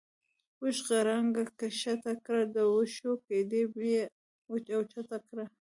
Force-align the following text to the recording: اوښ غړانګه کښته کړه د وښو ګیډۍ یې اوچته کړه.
اوښ 0.61 0.77
غړانګه 0.87 1.43
کښته 1.59 2.13
کړه 2.25 2.43
د 2.55 2.57
وښو 2.73 3.11
ګیډۍ 3.27 3.63
یې 3.91 4.03
اوچته 4.51 5.17
کړه. 5.27 5.45